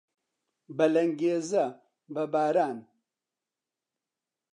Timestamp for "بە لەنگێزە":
0.77-1.65